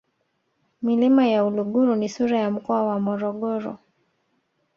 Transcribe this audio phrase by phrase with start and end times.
[0.81, 3.77] milima ya uluguru ni sura ya mkoa wa morogoro